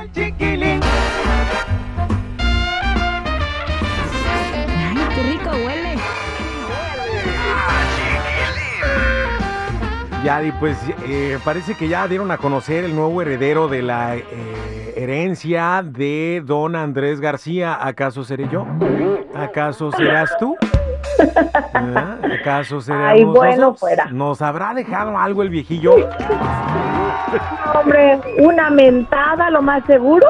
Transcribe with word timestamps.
El 0.00 0.12
chiquilín. 0.12 0.80
Ay, 4.78 5.08
qué 5.14 5.22
rico 5.22 5.50
huele. 5.50 5.96
Yadi, 10.24 10.52
pues 10.52 10.76
eh, 11.06 11.38
parece 11.44 11.74
que 11.74 11.88
ya 11.88 12.06
dieron 12.06 12.30
a 12.30 12.38
conocer 12.38 12.84
el 12.84 12.94
nuevo 12.94 13.20
heredero 13.22 13.68
de 13.68 13.82
la 13.82 14.16
eh, 14.16 14.24
herencia 14.96 15.82
de 15.84 16.42
don 16.44 16.76
Andrés 16.76 17.20
García. 17.20 17.78
¿Acaso 17.80 18.24
seré 18.24 18.48
yo? 18.48 18.66
¿Acaso 19.34 19.90
serás 19.92 20.30
tú? 20.38 20.56
¿Ah? 21.74 22.16
¿Acaso 22.40 22.80
seremos 22.80 23.08
Ay, 23.10 23.24
bueno, 23.24 23.56
nosotros? 23.56 23.80
fuera. 23.80 24.06
¿Nos 24.06 24.40
habrá 24.42 24.74
dejado 24.74 25.16
algo 25.18 25.42
el 25.42 25.50
viejillo? 25.50 25.96
Hombre, 27.74 28.20
una 28.38 28.70
mentada, 28.70 29.50
lo 29.50 29.62
más 29.62 29.84
seguro, 29.86 30.26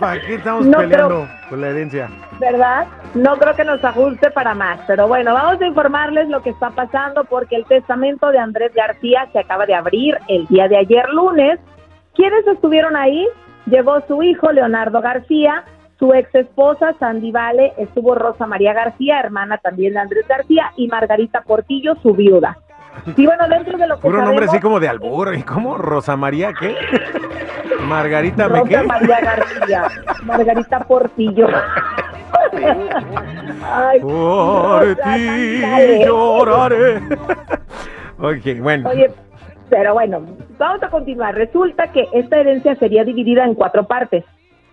¿Para 0.00 0.20
qué 0.20 0.34
estamos 0.34 0.66
No 0.66 0.78
peleando 0.78 1.28
con 1.48 1.60
la 1.60 1.68
herencia? 1.68 2.08
¿verdad? 2.38 2.86
No 3.14 3.36
creo 3.36 3.54
que 3.54 3.64
nos 3.64 3.82
ajuste 3.82 4.30
para 4.30 4.54
más, 4.54 4.78
pero 4.86 5.08
bueno, 5.08 5.32
vamos 5.32 5.60
a 5.60 5.66
informarles 5.66 6.28
lo 6.28 6.42
que 6.42 6.50
está 6.50 6.70
pasando 6.70 7.24
porque 7.24 7.56
el 7.56 7.64
testamento 7.64 8.30
de 8.30 8.38
Andrés 8.38 8.72
García 8.74 9.28
se 9.32 9.38
acaba 9.38 9.64
de 9.66 9.74
abrir 9.74 10.18
el 10.28 10.46
día 10.46 10.68
de 10.68 10.76
ayer 10.76 11.08
lunes. 11.10 11.58
¿Quiénes 12.14 12.46
estuvieron 12.46 12.96
ahí? 12.96 13.26
Llegó 13.66 14.00
su 14.06 14.22
hijo 14.22 14.52
Leonardo 14.52 15.00
García, 15.00 15.64
su 15.98 16.12
ex 16.12 16.34
esposa 16.34 16.94
Sandy 16.98 17.32
Vale, 17.32 17.72
estuvo 17.78 18.14
Rosa 18.14 18.46
María 18.46 18.74
García, 18.74 19.18
hermana 19.20 19.58
también 19.58 19.94
de 19.94 20.00
Andrés 20.00 20.28
García, 20.28 20.72
y 20.76 20.88
Margarita 20.88 21.40
Portillo, 21.40 21.94
su 22.02 22.12
viuda. 22.12 22.58
Y 23.16 23.26
bueno, 23.26 23.48
dentro 23.48 23.78
de 23.78 23.86
lo 23.86 23.96
que 23.96 24.02
Puro 24.02 24.18
nombre 24.18 24.46
sabemos, 24.46 24.54
así 24.54 24.60
como 24.62 24.80
de 24.80 24.88
albur. 24.88 25.34
¿Y 25.34 25.42
cómo? 25.42 25.76
¿Rosa 25.76 26.16
María 26.16 26.52
qué? 26.58 26.76
¿Margarita 27.86 28.48
me 28.48 28.60
Rosa 28.60 28.68
qué? 28.68 28.82
María 28.82 29.20
García, 29.20 29.82
Margarita 30.24 30.80
Portillo. 30.80 31.48
Ay, 33.62 34.00
Por 34.00 34.96
ti 34.96 36.04
lloraré. 36.04 36.96
ok, 38.18 38.60
bueno. 38.60 38.88
Oye, 38.90 39.10
pero 39.68 39.94
bueno, 39.94 40.22
vamos 40.58 40.82
a 40.82 40.88
continuar. 40.88 41.34
Resulta 41.34 41.92
que 41.92 42.08
esta 42.12 42.38
herencia 42.38 42.74
sería 42.76 43.04
dividida 43.04 43.44
en 43.44 43.54
cuatro 43.54 43.86
partes. 43.86 44.24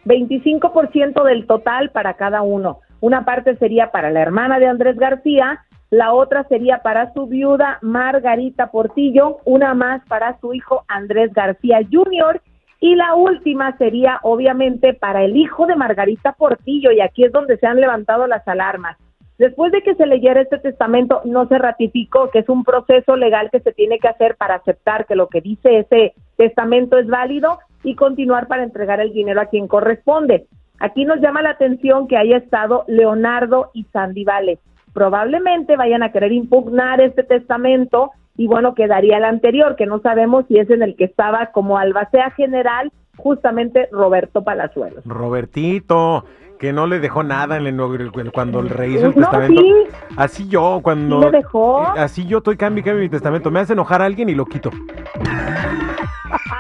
25% 0.06 1.24
del 1.24 1.48
total 1.48 1.90
para 1.92 2.16
cada 2.16 2.42
uno. 2.42 2.80
Una 3.00 3.26
parte 3.26 3.56
sería 3.58 3.92
para 3.92 4.12
la 4.12 4.22
hermana 4.22 4.60
de 4.60 4.68
Andrés 4.68 4.98
García, 4.98 5.66
la 5.94 6.12
otra 6.12 6.44
sería 6.46 6.80
para 6.80 7.14
su 7.14 7.28
viuda 7.28 7.78
Margarita 7.84 8.72
Portillo, 8.72 9.38
una 9.46 9.76
más 9.76 10.04
para 10.08 10.40
su 10.40 10.56
hijo 10.56 10.84
Andrés 10.88 11.32
García 11.34 11.82
Jr. 11.92 12.42
y 12.80 12.96
la 12.96 13.14
última 13.14 13.78
sería 13.78 14.20
obviamente 14.24 14.96
para 14.96 15.24
el 15.24 15.38
hijo 15.38 15.68
de 15.68 15.76
Margarita 15.76 16.34
Portillo 16.34 16.92
y 16.92 17.00
aquí 17.00 17.26
es 17.26 17.32
donde 17.32 17.58
se 17.58 17.68
han 17.68 17.80
levantado 17.80 18.26
las 18.26 18.48
alarmas. 18.48 18.98
Después 19.38 19.72
de 19.72 19.84
que 19.84 19.94
se 19.94 20.08
leyera 20.08 20.42
este 20.42 20.58
testamento, 20.58 21.22
no 21.26 21.48
se 21.48 21.60
ratificó, 21.60 22.32
que 22.32 22.40
es 22.40 22.50
un 22.50 22.64
proceso 22.64 23.16
legal 23.16 23.50
que 23.52 23.60
se 23.60 23.72
tiene 23.72 24.00
que 24.00 24.08
hacer 24.08 24.36
para 24.36 24.56
aceptar 24.56 25.06
que 25.06 25.16
lo 25.16 25.28
que 25.28 25.42
dice 25.42 25.78
ese 25.78 26.16
testamento 26.38 26.98
es 26.98 27.06
válido 27.06 27.60
y 27.84 27.94
continuar 27.94 28.48
para 28.48 28.64
entregar 28.64 29.00
el 29.00 29.14
dinero 29.14 29.42
a 29.42 29.46
quien 29.46 29.68
corresponde. 29.68 30.48
Aquí 30.80 31.06
nos 31.06 31.22
llama 31.22 31.44
la 31.44 31.52
atención 31.52 32.08
que 32.08 32.18
haya 32.18 32.38
estado 32.38 32.84
Leonardo 32.88 33.70
y 33.76 33.84
Sandy 33.94 34.24
Vale. 34.24 34.58
Probablemente 34.94 35.76
vayan 35.76 36.04
a 36.04 36.12
querer 36.12 36.32
impugnar 36.32 37.02
este 37.02 37.24
testamento 37.24 38.12
y 38.38 38.48
bueno, 38.48 38.74
quedaría 38.76 39.18
el 39.18 39.26
anterior, 39.26 39.76
que 39.76 39.86
no 39.86 40.00
sabemos 40.00 40.46
si 40.48 40.58
es 40.58 40.70
en 40.70 40.82
el 40.84 40.96
que 40.96 41.04
estaba 41.06 41.48
como 41.52 41.78
albacea 41.78 42.32
general 42.32 42.92
justamente 43.18 43.88
Roberto 43.92 44.44
Palazuelos. 44.44 45.04
Robertito, 45.06 46.26
que 46.60 46.74
no 46.74 46.88
le 46.88 47.00
dejó 47.00 47.24
nada 47.24 47.58
en 47.58 47.68
el, 47.68 48.32
cuando 48.32 48.60
el 48.60 48.70
rey 48.70 48.96
hizo 48.96 49.08
el 49.08 49.16
No, 49.16 49.22
testamento. 49.30 49.62
sí. 49.62 49.74
Así 50.18 50.48
yo, 50.48 50.80
cuando. 50.82 51.20
¿Sí 51.20 51.26
le 51.26 51.32
dejó? 51.32 51.84
eh, 51.96 52.00
Así 52.00 52.26
yo 52.26 52.38
estoy 52.40 52.58
cambio 52.58 52.84
cambio 52.84 53.02
mi 53.04 53.10
testamento. 53.10 53.52
Me 53.52 53.60
hace 53.60 53.74
enojar 53.74 54.02
a 54.02 54.06
alguien 54.06 54.30
y 54.30 54.36
lo 54.36 54.46
quito. 54.46 54.72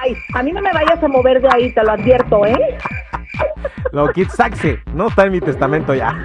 Ay, 0.01 0.13
a 0.35 0.43
mí 0.43 0.51
no 0.51 0.61
me 0.61 0.72
vayas 0.73 1.01
a 1.01 1.07
mover 1.07 1.41
de 1.41 1.47
ahí, 1.53 1.73
te 1.73 1.83
lo 1.83 1.91
advierto, 1.91 2.45
¿eh? 2.45 2.77
Lo 3.91 4.09
quito, 4.09 4.31
saxe. 4.31 4.79
No 4.93 5.07
está 5.07 5.25
en 5.25 5.31
mi 5.31 5.39
testamento 5.39 5.95
ya. 5.95 6.16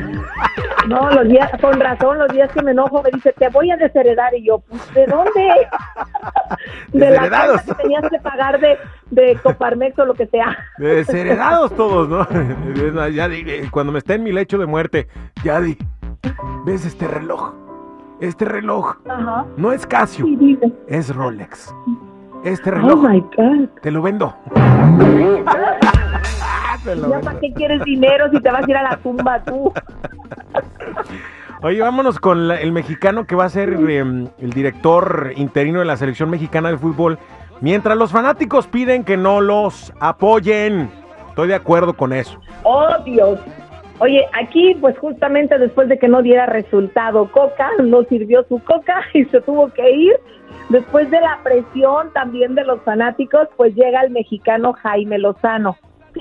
No, 0.88 1.10
los 1.10 1.28
días, 1.28 1.50
con 1.60 1.78
razón, 1.78 2.18
los 2.18 2.28
días 2.32 2.50
que 2.52 2.62
me 2.62 2.70
enojo 2.72 3.02
me 3.02 3.10
dice, 3.10 3.32
te 3.38 3.48
voy 3.50 3.70
a 3.70 3.76
desheredar. 3.76 4.34
Y 4.34 4.44
yo, 4.46 4.58
pues, 4.60 4.94
¿de 4.94 5.06
dónde? 5.06 5.48
De 6.92 7.10
la 7.10 7.28
casa 7.28 7.62
que 7.64 7.74
tenías 7.82 8.02
que 8.10 8.18
pagar 8.18 8.58
de, 8.58 8.78
de 9.10 9.36
Coparmex 9.42 9.98
o 9.98 10.06
lo 10.06 10.14
que 10.14 10.26
sea. 10.26 10.56
Desheredados 10.78 11.72
todos, 11.76 12.08
¿no? 12.08 12.26
Ya 13.10 13.28
di, 13.28 13.42
eh, 13.46 13.68
cuando 13.70 13.92
me 13.92 13.98
esté 13.98 14.14
en 14.14 14.22
mi 14.24 14.32
lecho 14.32 14.56
de 14.58 14.66
muerte, 14.66 15.08
ya 15.44 15.60
di. 15.60 15.76
¿Ves 16.64 16.84
este 16.86 17.06
reloj? 17.06 17.52
Este 18.20 18.44
reloj 18.44 18.96
Ajá. 19.08 19.44
no 19.56 19.72
es 19.72 19.86
Casio, 19.86 20.24
Sí, 20.24 20.58
es 20.88 21.14
Rolex. 21.14 21.72
Este 22.44 22.70
Oh 22.70 22.74
reloj 22.74 23.02
my 23.08 23.20
God. 23.36 23.68
te 23.82 23.90
lo 23.90 24.02
vendo. 24.02 24.34
¿Ya 27.10 27.20
para 27.20 27.38
qué 27.40 27.52
quieres 27.52 27.82
dinero 27.84 28.30
si 28.30 28.40
te 28.40 28.50
vas 28.50 28.66
a 28.66 28.70
ir 28.70 28.76
a 28.76 28.82
la 28.82 28.96
tumba 28.96 29.40
tú? 29.44 29.72
Oye, 31.62 31.80
vámonos 31.80 32.20
con 32.20 32.46
la- 32.48 32.60
el 32.60 32.72
mexicano 32.72 33.26
que 33.26 33.34
va 33.34 33.44
a 33.46 33.48
ser 33.48 33.70
eh, 33.88 33.98
el 33.98 34.50
director 34.50 35.32
interino 35.36 35.80
de 35.80 35.84
la 35.86 35.96
selección 35.96 36.30
mexicana 36.30 36.70
de 36.70 36.78
fútbol. 36.78 37.18
Mientras 37.60 37.96
los 37.96 38.12
fanáticos 38.12 38.68
piden 38.68 39.02
que 39.04 39.16
no 39.16 39.40
los 39.40 39.92
apoyen. 40.00 40.90
Estoy 41.30 41.48
de 41.48 41.54
acuerdo 41.56 41.94
con 41.94 42.12
eso. 42.12 42.38
Oh. 42.62 42.86
Oye, 44.00 44.24
aquí, 44.40 44.76
pues 44.80 44.96
justamente 44.98 45.58
después 45.58 45.88
de 45.88 45.98
que 45.98 46.06
no 46.06 46.22
diera 46.22 46.46
resultado 46.46 47.28
Coca, 47.32 47.68
no 47.82 48.04
sirvió 48.04 48.44
su 48.48 48.60
Coca 48.60 49.02
y 49.14 49.24
se 49.24 49.40
tuvo 49.40 49.68
que 49.72 49.90
ir. 49.90 50.12
Después 50.68 51.10
de 51.10 51.20
la 51.20 51.40
presión 51.42 52.12
también 52.12 52.54
de 52.54 52.62
los 52.64 52.80
fanáticos, 52.82 53.48
pues 53.56 53.74
llega 53.74 54.02
el 54.02 54.10
mexicano 54.10 54.74
Jaime 54.74 55.18
Lozano, 55.18 55.76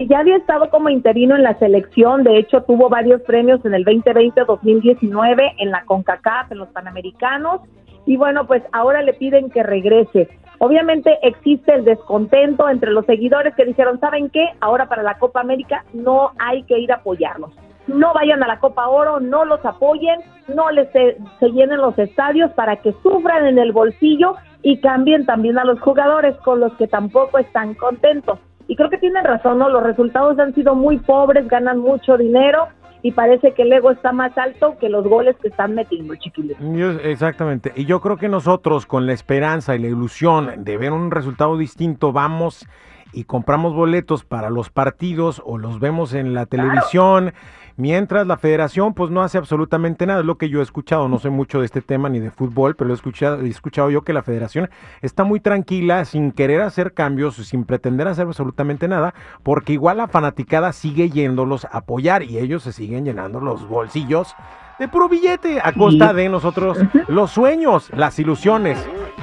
ya 0.06 0.20
había 0.20 0.38
estado 0.38 0.70
como 0.70 0.90
interino 0.90 1.36
en 1.36 1.44
la 1.44 1.58
selección, 1.58 2.24
de 2.24 2.38
hecho 2.38 2.62
tuvo 2.64 2.90
varios 2.90 3.22
premios 3.22 3.64
en 3.66 3.74
el 3.74 3.84
2020-2019 3.86 5.54
en 5.58 5.72
la 5.72 5.84
CONCACAF, 5.86 6.52
en 6.52 6.60
los 6.60 6.70
Panamericanos, 6.70 7.62
y 8.06 8.16
bueno, 8.16 8.46
pues 8.46 8.64
ahora 8.72 9.02
le 9.02 9.14
piden 9.14 9.50
que 9.50 9.64
regrese. 9.64 10.30
Obviamente 10.60 11.18
existe 11.22 11.74
el 11.74 11.84
descontento 11.84 12.70
entre 12.70 12.92
los 12.92 13.06
seguidores 13.06 13.54
que 13.56 13.66
dijeron, 13.66 14.00
¿saben 14.00 14.30
qué? 14.30 14.48
Ahora 14.60 14.88
para 14.88 15.04
la 15.04 15.18
Copa 15.18 15.42
América 15.42 15.84
no 15.94 16.32
hay 16.40 16.64
que 16.64 16.80
ir 16.80 16.92
a 16.92 16.96
apoyarlos. 16.96 17.52
No 17.88 18.14
vayan 18.14 18.44
a 18.44 18.48
la 18.48 18.60
Copa 18.60 18.88
Oro, 18.88 19.20
no 19.20 19.46
los 19.46 19.64
apoyen, 19.66 20.20
no 20.54 20.72
les 20.72 20.92
se, 20.92 21.18
se 21.40 21.50
llenen 21.50 21.78
los 21.78 21.98
estadios 21.98 22.52
para 22.54 22.78
que 22.78 22.94
sufran 23.04 23.46
en 23.46 23.60
el 23.60 23.72
bolsillo 23.72 24.36
y 24.62 24.80
cambien 24.80 25.26
también 25.26 25.58
a 25.58 25.64
los 25.64 25.80
jugadores 25.80 26.36
con 26.38 26.60
los 26.60 26.74
que 26.74 26.88
tampoco 26.88 27.38
están 27.38 27.74
contentos. 27.76 28.40
Y 28.68 28.76
creo 28.76 28.90
que 28.90 28.98
tienen 28.98 29.24
razón, 29.24 29.60
¿no? 29.60 29.70
Los 29.70 29.84
resultados 29.84 30.38
han 30.40 30.54
sido 30.54 30.76
muy 30.76 30.98
pobres, 31.00 31.48
ganan 31.48 31.80
mucho 31.80 32.18
dinero 32.18 32.68
y 33.02 33.12
parece 33.12 33.54
que 33.54 33.62
el 33.62 33.72
ego 33.72 33.92
está 33.92 34.12
más 34.12 34.38
alto 34.38 34.78
que 34.80 34.90
los 34.90 35.08
goles 35.08 35.36
que 35.42 35.48
están 35.48 35.76
metiendo, 35.76 36.16
chiquillos. 36.16 36.58
Exactamente. 37.04 37.72
Y 37.76 37.86
yo 37.86 38.02
creo 38.02 38.18
que 38.18 38.28
nosotros 38.28 38.86
con 38.86 39.06
la 39.06 39.14
esperanza 39.14 39.76
y 39.76 39.80
la 39.80 39.88
ilusión 39.88 40.64
de 40.64 40.78
ver 40.78 40.92
un 40.92 41.12
resultado 41.12 41.58
distinto 41.58 42.12
vamos 42.12 42.68
y 43.14 43.24
compramos 43.24 43.74
boletos 43.74 44.24
para 44.24 44.50
los 44.50 44.70
partidos 44.70 45.42
o 45.46 45.58
los 45.58 45.80
vemos 45.80 46.14
en 46.14 46.34
la 46.34 46.46
televisión, 46.46 47.34
mientras 47.78 48.26
la 48.28 48.38
federación 48.38 48.94
pues 48.94 49.12
no 49.12 49.22
hace 49.22 49.38
absolutamente 49.38 50.06
nada. 50.06 50.20
Es 50.22 50.26
lo 50.26 50.38
que 50.38 50.50
yo 50.50 50.60
he 50.60 50.64
escuchado, 50.64 51.08
no 51.08 51.20
sé 51.20 51.30
mucho 51.30 51.60
de 51.60 51.66
este 51.66 51.82
tema 51.82 52.10
ni 52.10 52.20
de 52.20 52.32
fútbol, 52.32 52.76
pero 52.76 52.90
he 52.90 52.94
escuchado, 52.94 53.42
he 53.42 53.48
escuchado 53.50 53.90
yo 53.90 54.02
que 54.04 54.14
la 54.14 54.24
federación 54.24 54.70
está 55.02 55.24
muy 55.24 55.40
tranquila, 55.40 56.06
sin 56.06 56.32
querer 56.32 56.62
hacer 56.62 56.94
cambios, 56.94 57.36
sin 57.36 57.64
pretender 57.66 58.08
hacer 58.08 58.26
absolutamente 58.28 58.88
nada, 58.88 59.14
porque 59.44 59.74
igual 59.74 59.98
la 59.98 60.08
fanaticada 60.08 60.74
sigue 60.74 61.10
yéndolos 61.10 61.66
a 61.66 61.78
apoyar 61.80 62.24
y 62.24 62.38
ellos 62.38 62.64
se 62.64 62.72
siguen 62.74 63.06
llenando 63.06 63.40
los 63.40 63.68
bolsillos 63.68 64.36
de 64.80 64.88
puro 64.88 65.10
billete 65.10 65.60
a 65.64 65.72
costa 65.74 66.14
de 66.14 66.30
nosotros, 66.30 66.78
los 67.08 67.32
sueños, 67.32 67.90
las 67.96 68.20
ilusiones 68.20 68.78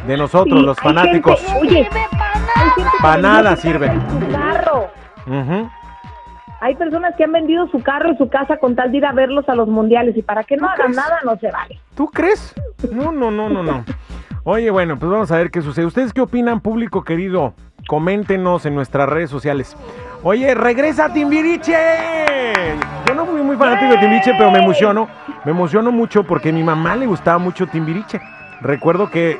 de 0.05 0.17
nosotros, 0.17 0.59
Sí, 0.61 0.67
los 0.67 0.77
fanáticos. 0.79 1.41
gente- 1.41 1.61
oye, 1.61 1.89
hay 2.56 2.70
gente 2.70 2.91
que 2.96 3.02
Pa' 3.02 3.12
vendió 3.14 3.31
nada 3.31 3.56
sirve. 3.56 3.93
Su 4.11 4.32
carro. 4.32 4.88
Hay 6.61 6.75
personas 6.76 7.14
que 7.17 7.25
han 7.25 7.32
vendido 7.32 7.69
su 7.69 7.82
carro 7.82 8.12
y 8.12 8.17
su 8.17 8.29
casa 8.29 8.56
con 8.56 8.75
tal 8.75 8.91
de 8.91 8.99
ir 8.99 9.05
a 9.06 9.12
verlos 9.12 9.46
a 9.49 9.55
los 9.55 9.69
mundiales 9.69 10.17
y 10.17 10.23
para 10.23 10.44
que 10.44 10.56
no 10.56 10.67
hagan 10.67 10.93
crees? 10.93 10.96
nada 10.96 11.19
no 11.25 11.37
se 11.37 11.50
vale. 11.50 11.79
¿Tú 11.94 12.06
crees? 12.06 12.55
No, 12.91 13.12
no, 13.12 13.31
no, 13.31 13.49
no, 13.50 13.62
no. 13.62 13.85
Oye, 14.44 14.70
bueno, 14.70 14.99
pues 14.99 15.11
vamos 15.11 15.31
a 15.31 15.37
ver 15.37 15.50
qué 15.50 15.61
sucede. 15.62 15.87
¿Ustedes 15.87 16.12
qué 16.12 16.20
opinan, 16.23 16.61
público 16.61 17.02
querido? 17.02 17.55
Coméntenos 17.87 18.64
en 18.64 18.75
nuestras 18.75 19.08
redes 19.08 19.29
sociales. 19.31 19.76
Oye, 20.23 20.55
regresa 20.55 21.12
Timbiriche. 21.12 21.76
Yo 23.06 23.14
no 23.14 23.26
fui 23.26 23.43
muy 23.43 23.56
fanático 23.56 23.93
de 23.93 23.99
Timbiriche, 23.99 24.32
pero 24.38 24.50
me 24.50 24.58
emociono. 24.61 25.08
Me 25.44 25.50
emociono 25.50 25.93
mucho 25.93 26.25
porque 26.25 26.49
a 26.49 26.52
mi 26.52 26.62
mamá 26.62 26.96
le 26.96 27.06
gustaba 27.06 27.37
mucho 27.37 27.67
Timbiriche. 27.67 28.20
Recuerdo 28.62 29.11
que 29.11 29.38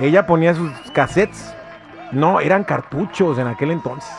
ella 0.00 0.26
ponía 0.26 0.54
sus 0.54 0.72
cassettes. 0.92 1.53
No, 2.14 2.40
eran 2.40 2.64
cartuchos 2.64 3.38
en 3.38 3.46
aquel 3.48 3.70
entonces. 3.72 4.10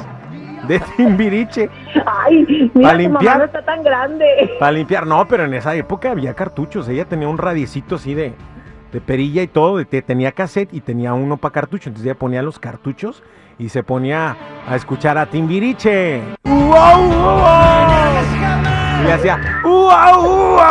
De 0.68 0.80
Timbiriche. 0.98 1.70
Ay, 2.06 2.70
mira, 2.74 2.90
¿Para 2.90 2.98
tu 2.98 3.04
mamá 3.04 3.20
limpiar? 3.20 3.38
no 3.38 3.44
está 3.46 3.62
tan 3.64 3.84
grande. 3.84 4.26
Para 4.60 4.72
limpiar, 4.72 5.06
no, 5.08 5.28
pero 5.28 5.46
en 5.46 5.54
esa 5.54 5.76
época 5.76 6.12
había 6.12 6.34
cartuchos. 6.34 6.88
Ella 6.90 7.06
tenía 7.06 7.28
un 7.28 7.38
radiecito 7.38 7.96
así 7.96 8.14
de, 8.14 8.34
de 8.92 9.02
perilla 9.02 9.42
y 9.44 9.48
todo. 9.48 9.78
de- 9.78 9.86
tenía 10.02 10.32
cassette 10.32 10.74
y 10.74 10.82
tenía 10.82 11.14
uno 11.14 11.38
para 11.38 11.52
cartucho. 11.54 11.90
Entonces 11.90 12.06
ella 12.10 12.18
ponía 12.20 12.42
los 12.42 12.58
cartuchos 12.60 13.24
y 13.60 13.70
se 13.70 13.84
ponía 13.84 14.36
a 14.68 14.76
escuchar 14.76 15.18
a 15.18 15.28
Timbiriche. 15.28 16.22
¡Uau, 16.44 17.02
uau! 17.10 18.12
Y 19.02 19.04
le 19.06 19.14
hacía. 19.14 19.40
¡Uau, 19.64 20.56
uau! 20.56 20.66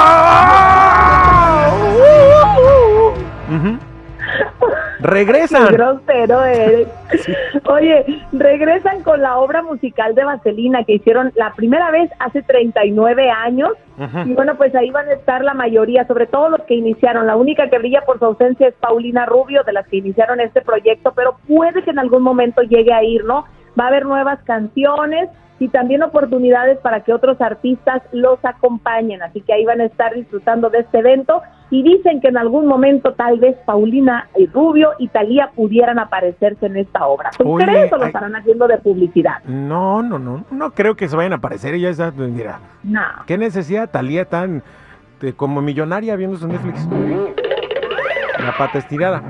Ujú. 3.55 3.79
Qué 3.79 4.74
Regresan. 5.00 5.73
grosero 5.73 6.44
eres. 6.44 6.88
Oye, 7.67 8.23
regresan 8.32 9.02
con 9.02 9.20
la 9.20 9.38
obra 9.38 9.62
musical 9.62 10.14
de 10.14 10.25
Vaselina 10.25 10.85
que 10.85 10.94
hicieron 10.94 11.32
la 11.35 11.52
primera 11.55 11.91
vez 11.91 12.11
hace 12.19 12.43
39 12.43 13.31
años. 13.31 13.73
Y 14.26 14.35
bueno, 14.35 14.56
pues 14.56 14.75
ahí 14.75 14.91
van 14.91 15.08
a 15.08 15.12
estar 15.12 15.44
la 15.44 15.55
mayoría, 15.55 16.05
sobre 16.06 16.26
todo 16.26 16.49
los 16.49 16.62
que 16.62 16.75
iniciaron. 16.75 17.26
La 17.26 17.37
única 17.37 17.70
que 17.70 17.79
brilla 17.79 18.02
por 18.02 18.19
su 18.19 18.25
ausencia 18.25 18.69
es 18.69 18.75
Paulina 18.75 19.25
Rubio, 19.25 19.62
de 19.62 19.73
las 19.73 19.87
que 19.87 19.99
iniciaron 19.99 20.41
este 20.41 20.62
proyecto, 20.62 21.12
pero 21.14 21.37
puede 21.47 21.82
que 21.82 21.90
en 21.90 22.00
algún 22.00 22.23
momento 22.23 22.62
llegue 22.62 22.93
a 22.93 23.05
ir, 23.05 23.25
¿no? 23.25 23.44
Va 23.79 23.85
a 23.85 23.88
haber 23.88 24.05
nuevas 24.05 24.40
canciones 24.44 25.29
y 25.61 25.69
también 25.69 26.03
oportunidades 26.03 26.79
para 26.79 27.01
que 27.01 27.12
otros 27.12 27.41
artistas 27.41 28.03
los 28.12 28.39
acompañen. 28.45 29.23
Así 29.23 29.41
que 29.41 29.53
ahí 29.53 29.65
van 29.65 29.81
a 29.81 29.85
estar 29.85 30.12
disfrutando 30.15 30.69
de 30.71 30.81
este 30.81 30.99
evento. 30.99 31.43
Y 31.71 31.83
dicen 31.83 32.21
que 32.21 32.29
en 32.29 32.37
algún 32.37 32.67
momento 32.67 33.15
tal 33.15 33.39
vez 33.41 33.56
Paulina 33.65 34.29
y 34.37 34.47
Rubio 34.47 34.91
y 34.99 35.09
Talía 35.09 35.51
pudieran 35.56 35.99
aparecerse 35.99 36.67
en 36.67 36.77
esta 36.77 37.06
obra. 37.06 37.31
¿Tú 37.37 37.53
Oye, 37.55 37.65
crees 37.65 37.93
o 37.93 37.97
lo 37.97 38.03
ay- 38.03 38.09
estarán 38.09 38.37
haciendo 38.37 38.69
de 38.69 38.79
publicidad? 38.79 39.43
No, 39.45 40.03
no, 40.03 40.19
no. 40.19 40.45
No 40.51 40.71
creo 40.73 40.95
que 40.97 41.09
se 41.09 41.17
vayan 41.17 41.33
a 41.33 41.37
aparecer. 41.37 41.75
Ella 41.75 41.89
está, 41.91 42.11
mira. 42.12 42.61
No. 42.83 43.00
¿Qué 43.27 43.39
necesidad 43.39 43.91
Talía 43.91 44.25
tan 44.27 44.62
de- 45.21 45.33
como 45.33 45.62
millonaria 45.62 46.15
viendo 46.17 46.37
su 46.37 46.47
Netflix? 46.47 46.87
La 48.45 48.57
pata 48.57 48.79
estirada. 48.79 49.23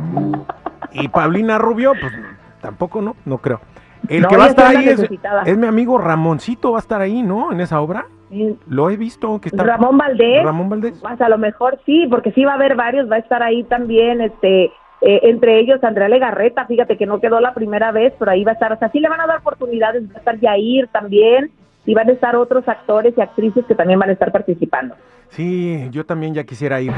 Y 0.93 1.09
Paulina 1.09 1.59
Rubio, 1.59 1.93
pues 2.01 2.13
tampoco, 2.61 3.01
¿no? 3.01 3.17
No 3.25 3.39
creo. 3.39 3.61
El 4.09 4.23
No, 4.23 4.29
que 4.29 4.37
va 4.37 4.45
a 4.45 4.49
estar 4.49 4.77
ahí 4.77 4.89
es, 4.89 5.57
mi 5.57 5.67
amigo 5.67 5.99
Ramoncito, 5.99 6.73
va 6.73 6.79
a 6.79 6.81
estar 6.81 7.01
ahí, 7.01 7.23
¿no? 7.23 7.53
En 7.53 7.61
esa 7.61 7.81
obra. 7.81 8.07
Sí. 8.31 8.59
Lo 8.69 8.91
he 8.91 8.97
visto. 8.97 9.41
que 9.41 9.49
está 9.49 9.63
Ramón 9.63 9.97
Valdés. 9.97 10.43
Ramón 10.43 10.69
Valdés. 10.69 10.99
Pues 11.01 11.21
a 11.21 11.29
lo 11.29 11.39
mejor 11.39 11.79
sí, 11.87 12.07
porque 12.11 12.33
sí 12.33 12.45
va 12.45 12.53
a 12.53 12.57
haber 12.57 12.75
varios, 12.75 13.11
va 13.11 13.17
a 13.17 13.21
estar 13.21 13.43
ahí 13.43 13.65
también, 13.65 14.21
este, 14.21 14.73
eh, 15.01 15.21
entre 15.25 15.61
ellos 15.61 15.83
Andrea 15.85 16.09
Legarreta, 16.09 16.67
fíjate 16.67 16.97
que 16.97 17.07
no 17.07 17.21
quedó 17.21 17.39
la 17.41 17.55
primera 17.55 17.93
vez, 17.93 18.15
pero 18.19 18.31
ahí 18.31 18.43
va 18.43 18.53
a 18.53 18.55
estar, 18.55 18.73
o 18.73 18.79
sea, 18.79 18.91
sí 18.91 19.01
le 19.01 19.09
van 19.09 19.21
a 19.21 19.27
dar 19.27 19.39
oportunidades, 19.39 20.03
va 20.09 20.15
a 20.17 20.19
estar 20.19 20.41
Yair 20.41 20.89
también, 20.89 21.51
y 21.87 21.95
van 21.95 22.09
a 22.09 22.13
estar 22.13 22.37
otros 22.37 22.67
actores 22.69 23.15
y 23.17 23.21
actrices 23.21 23.65
que 23.67 23.75
también 23.75 23.99
van 23.99 24.11
a 24.11 24.13
estar 24.13 24.33
participando. 24.33 24.95
Sí, 25.29 25.89
yo 25.91 26.07
también 26.07 26.33
ya 26.33 26.45
quisiera 26.45 26.81
ir. 26.81 26.93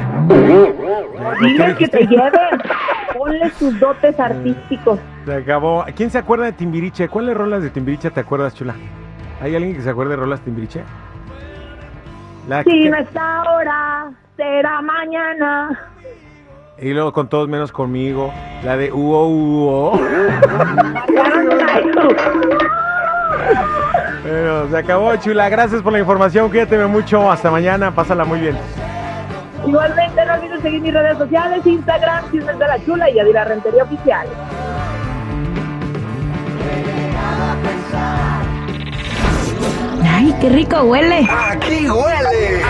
Diles 1.41 1.77
que 1.77 1.89
te 1.89 2.07
lleven, 2.07 2.31
ponle 3.19 3.51
sus 3.51 3.79
dotes 3.81 4.19
artísticos. 4.21 4.99
Se 5.25 5.35
acabó. 5.35 5.85
¿Quién 5.97 6.11
se 6.11 6.19
acuerda 6.19 6.45
de 6.47 6.53
Timbiriche? 6.53 7.09
¿Cuáles 7.09 7.37
rolas 7.37 7.63
de 7.63 7.71
Timbiriche 7.71 8.11
te 8.11 8.21
acuerdas, 8.21 8.55
chula? 8.55 8.75
¿Hay 9.41 9.55
alguien 9.55 9.75
que 9.77 9.83
se 9.83 9.91
acuerde 9.91 10.11
de 10.11 10.17
rolas 10.17 10.41
de 10.41 10.45
Timbiriche? 10.47 10.83
La 12.49 12.63
Si 12.63 12.71
que- 12.71 12.91
no 12.91 12.97
está 12.97 13.43
ahora, 13.43 14.11
será 14.37 14.81
mañana. 14.83 15.79
Y 16.79 16.93
luego 16.93 17.13
con 17.13 17.29
todos 17.29 17.49
menos 17.49 17.73
conmigo. 17.73 18.33
La 18.63 18.77
de 18.77 18.93
Uo 18.93 19.29
Uo. 19.29 20.01
Pero 24.23 24.69
se 24.69 24.77
acabó, 24.77 25.15
chula. 25.17 25.49
Gracias 25.49 25.83
por 25.83 25.93
la 25.93 25.99
información. 26.01 26.49
Cuídate 26.49 26.85
mucho. 26.87 27.31
Hasta 27.31 27.51
mañana. 27.51 27.91
Pásala 27.95 28.25
muy 28.25 28.41
bien. 28.41 28.57
Igualmente 29.67 30.25
no 30.25 30.35
olviden 30.35 30.63
seguir 30.63 30.81
mis 30.81 30.95
redes 30.95 31.19
sociales, 31.19 31.67
Instagram, 31.67 32.31
Chismes 32.31 32.59
de 32.59 32.67
la 32.67 32.85
Chula 32.85 33.11
y 33.11 33.19
Adira 33.19 33.45
Rentería 33.45 33.83
Oficial. 33.83 34.29
Ay, 40.09 40.35
qué 40.41 40.49
rico 40.49 40.81
huele. 40.83 41.27
Aquí 41.29 41.91
huele 41.91 42.63